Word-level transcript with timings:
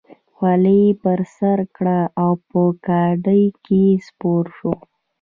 خولۍ 0.35 0.81
یې 0.87 0.97
پر 1.03 1.19
سر 1.37 1.59
کړه 1.75 1.99
او 2.21 2.31
په 2.49 2.61
ګاډۍ 2.85 3.43
کې 3.65 3.83
سپور 4.05 4.45
شو. 4.57 4.73